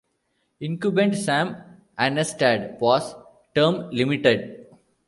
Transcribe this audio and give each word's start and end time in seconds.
Incumbent 0.61 1.13
Sam 1.15 1.57
Aanestad 1.95 2.79
was 2.79 3.13
term-limited. 3.53 4.65